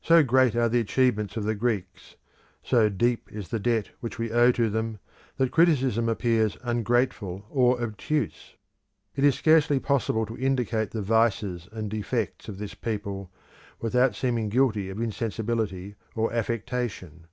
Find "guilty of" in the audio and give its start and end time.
14.50-15.00